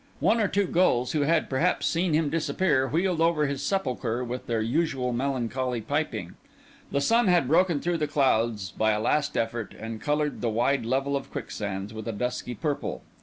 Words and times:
One 0.19 0.39
or 0.39 0.47
two 0.47 0.65
gulls, 0.65 1.11
who 1.11 1.21
had, 1.21 1.47
perhaps, 1.47 1.85
seen 1.85 2.13
him 2.15 2.31
disappear, 2.31 2.87
wheeled 2.87 3.21
over 3.21 3.45
his 3.45 3.61
sepulchre 3.61 4.23
with 4.23 4.47
their 4.47 4.59
usual 4.59 5.13
melancholy 5.13 5.79
piping. 5.79 6.33
The 6.91 7.01
sun 7.01 7.27
had 7.27 7.47
broken 7.47 7.79
through 7.79 7.97
the 7.99 8.07
clouds 8.07 8.71
by 8.71 8.93
a 8.93 8.99
last 8.99 9.37
effort, 9.37 9.75
and 9.79 10.01
coloured 10.01 10.41
the 10.41 10.49
wide 10.49 10.87
level 10.87 11.15
of 11.15 11.29
quicksands 11.31 11.93
with 11.93 12.07
a 12.07 12.13
dusky 12.13 12.55
purple. 12.55 13.03